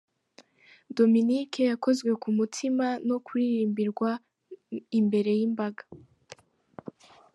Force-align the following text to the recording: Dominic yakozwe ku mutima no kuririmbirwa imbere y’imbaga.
Dominic 0.97 1.51
yakozwe 1.71 2.11
ku 2.21 2.29
mutima 2.37 2.85
no 3.07 3.17
kuririmbirwa 3.25 4.09
imbere 4.99 5.31
y’imbaga. 5.39 5.83